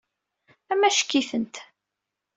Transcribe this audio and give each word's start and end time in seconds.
Amack-itent. 0.71 1.55